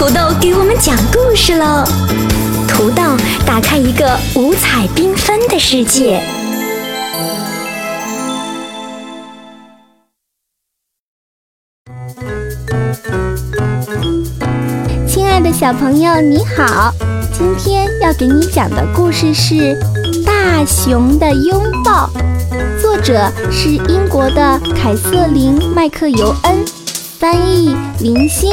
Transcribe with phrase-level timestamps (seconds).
[0.00, 1.84] 土豆给我们讲故事喽！
[2.66, 3.02] 土豆
[3.44, 6.22] 打开一个五彩缤纷的世界。
[15.06, 16.94] 亲爱的小朋友，你好！
[17.30, 19.54] 今天要给你讲的故事是
[20.24, 22.08] 《大熊的拥抱》，
[22.80, 26.64] 作者是英国的凯瑟琳·麦克尤恩，
[27.18, 28.50] 翻译林欣。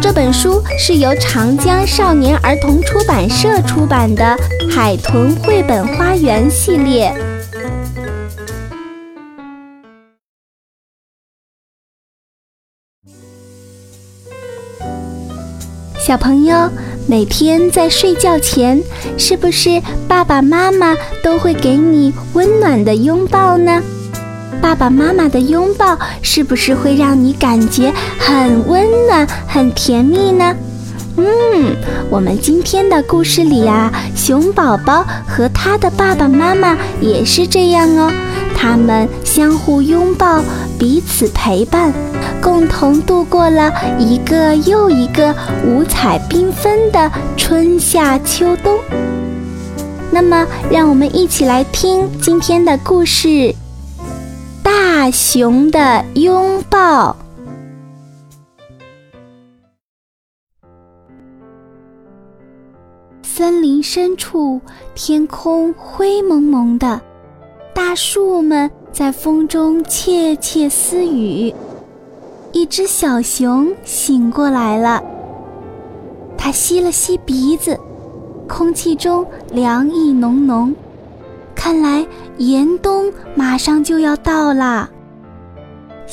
[0.00, 4.24] 这本书是由长江少年儿童出版社出版的
[4.70, 7.12] 《海豚绘本花园》系列。
[15.98, 16.70] 小朋友，
[17.08, 18.82] 每天在睡觉前，
[19.16, 23.82] 是不是爸爸妈妈都会给你温暖的拥抱呢？
[24.64, 30.56] 爸爸妈妈的拥抱是不是会让你感觉很温暖、很甜蜜呢？
[31.18, 31.76] 嗯，
[32.08, 38.10] 我们今天的故事里啊，熊宝宝和他的爸爸妈妈也是这样哦，
[38.56, 40.42] 他们相互拥抱，
[40.78, 41.92] 彼此陪伴，
[42.40, 45.34] 共同度过了一个又一个
[45.66, 48.78] 五彩缤纷的春夏秋冬。
[50.10, 53.54] 那么，让我们一起来听今天的故事。
[55.04, 57.14] 大熊的拥抱。
[63.22, 64.62] 森林深处，
[64.94, 67.02] 天空灰蒙蒙的，
[67.74, 71.54] 大树们在风中窃窃私语。
[72.52, 75.04] 一只小熊醒过来了，
[76.38, 77.78] 它吸了吸鼻子，
[78.48, 80.74] 空气中凉意浓浓。
[81.54, 82.06] 看来
[82.38, 84.88] 严冬马上就要到啦。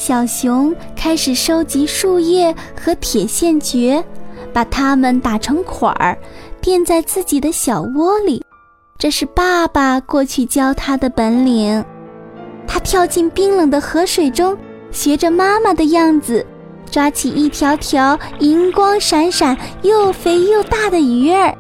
[0.04, 4.04] 小熊开始收集树叶和铁线蕨，
[4.52, 6.18] 把它们打成捆儿，
[6.60, 8.44] 垫在自己的小窝里。
[8.98, 11.86] 这是爸爸过去教他的本领。
[12.66, 14.58] 他跳进冰冷的河水中，
[14.90, 16.44] 学着妈妈的样子，
[16.90, 21.56] 抓起一条条银光闪闪、又肥又大的鱼儿。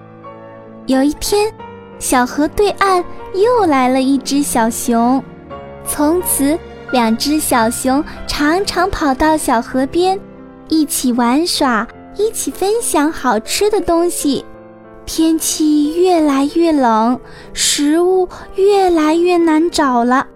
[0.87, 1.53] 有一天，
[1.99, 3.05] 小河对岸。
[3.35, 5.23] 又来了一只小熊，
[5.85, 6.57] 从此
[6.91, 10.19] 两只小熊常常跑到小河边，
[10.67, 11.87] 一起玩耍，
[12.17, 14.43] 一起分享好吃的东西。
[15.05, 17.19] 天气越来越冷，
[17.53, 20.27] 食物越来越难找了，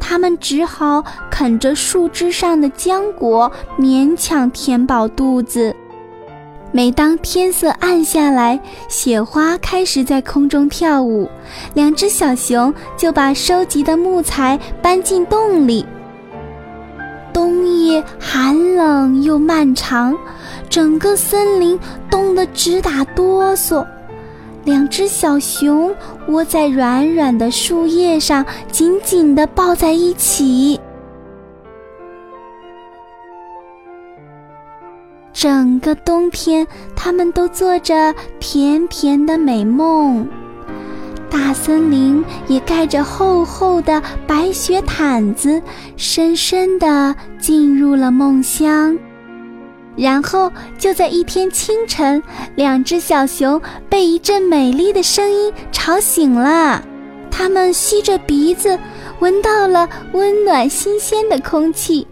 [0.00, 5.74] 它们只好啃着树枝上的浆果，勉强填饱肚子。
[6.72, 11.28] 每当天色暗下来，雪花开始在空中跳舞，
[11.74, 15.86] 两只小熊就把收集的木材搬进洞里。
[17.88, 20.14] 夜寒冷又漫长，
[20.68, 21.78] 整个森林
[22.10, 23.84] 冻得直打哆嗦。
[24.64, 25.94] 两只小熊
[26.26, 30.78] 窝在软软的树叶上，紧紧地抱在一起。
[35.32, 40.28] 整个冬天，他们都做着甜甜的美梦。
[41.30, 45.62] 大森林也盖着厚厚的白雪毯子，
[45.96, 48.96] 深深地进入了梦乡。
[49.96, 52.22] 然后，就在一天清晨，
[52.54, 56.82] 两只小熊被一阵美丽的声音吵醒了。
[57.30, 58.78] 它们吸着鼻子，
[59.18, 62.06] 闻到了温暖新鲜的空气。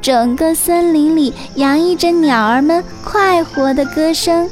[0.00, 4.50] 整个森林里洋溢着鸟儿们快活的歌声，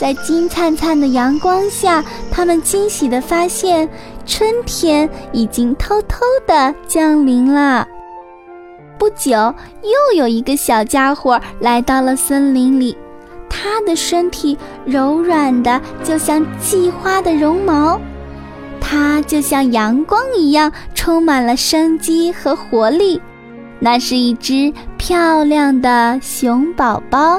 [0.00, 3.86] 在金灿灿的阳光下，他们惊喜地发现，
[4.24, 7.86] 春天已经偷偷地降临了。
[8.98, 9.36] 不久，
[9.82, 12.96] 又有一个小家伙来到了森林里，
[13.50, 14.56] 它的身体
[14.86, 18.00] 柔软的，就像荠花的绒毛，
[18.80, 23.20] 它就像阳光一样，充满了生机和活力。
[23.78, 27.38] 那是一只漂亮的熊宝宝。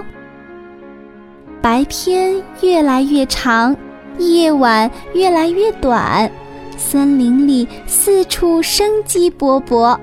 [1.62, 3.76] 白天越来越长，
[4.18, 6.30] 夜晚越来越短，
[6.76, 9.98] 森林里四处生机勃勃，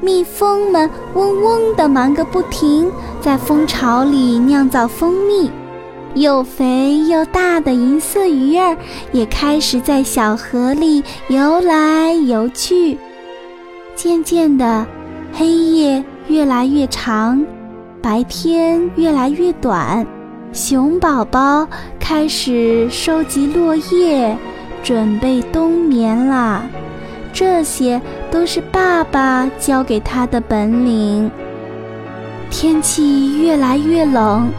[0.00, 2.90] 蜜蜂们嗡嗡地忙个不停，
[3.20, 5.50] 在蜂巢里酿造蜂蜜。
[6.14, 8.74] 又肥又大的银色鱼儿
[9.12, 12.96] 也开始在小河里游来游去。
[13.94, 14.86] 渐渐的。
[15.38, 17.44] 黑夜越来越长，
[18.00, 20.06] 白天越来越短，
[20.52, 24.36] 熊宝宝开始收集落叶，
[24.82, 26.64] 准备冬眠啦。
[27.32, 28.00] 这些
[28.30, 31.30] 都是爸爸教给他的本领。
[32.50, 34.50] 天气越来越冷，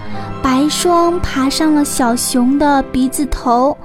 [0.44, 3.76] 白霜爬上了小熊的鼻子头。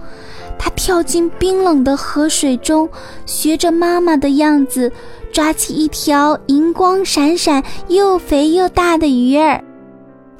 [0.58, 2.88] 它跳进冰冷的河水中，
[3.24, 4.92] 学着妈妈的样子，
[5.32, 9.64] 抓起一条银光闪闪、又肥又大的鱼儿。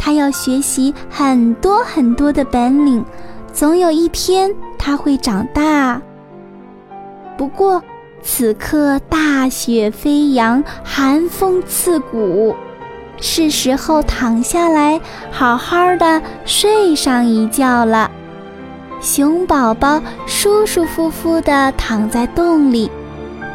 [0.04, 3.04] 它要学习很多很多的本领，
[3.52, 6.02] 总有一天它会长大。
[7.38, 7.80] 不过，
[8.20, 12.52] 此刻大雪飞扬，寒风刺骨，
[13.20, 15.00] 是时候躺下来，
[15.30, 18.10] 好好的睡上一觉了。
[19.00, 22.90] 熊宝宝舒舒服服地躺在洞里，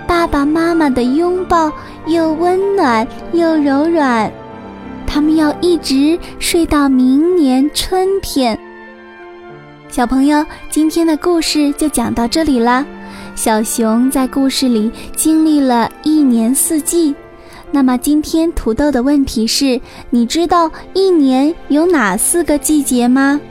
[0.07, 1.69] 爸爸妈妈的拥抱
[2.05, 4.31] 又温暖又柔软，
[5.17, 8.55] 他们要一直睡到明年春天。
[9.89, 12.85] 小朋友，今天的故事就讲到这里啦。
[13.33, 17.15] 小熊在故事里经历了一年四季，
[17.71, 19.81] 那么今天土豆的问题是：
[20.11, 23.41] 你知道一年有哪四个季节吗？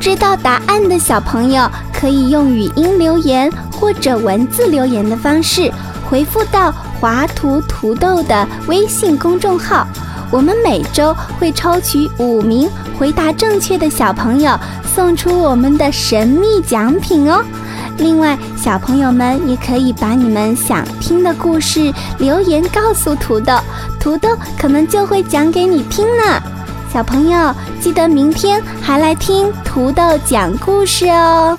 [0.00, 5.72] 知道答案的小朋友可以用语音留言或者文字留言的方式
[6.08, 9.86] 回复到华图土豆的微信公众号。
[10.30, 12.68] 我们每周会抽取五名
[12.98, 14.56] 回答正确的小朋友，
[14.94, 17.42] 送出我们的神秘奖品哦。
[17.96, 23.58] 另外，小朋友们也可以把你们想听的故事留言告诉土豆，
[23.98, 26.40] 土豆可能就会讲给你听呢。
[26.92, 31.58] 小朋友，记得明天还来听土豆讲故事哦。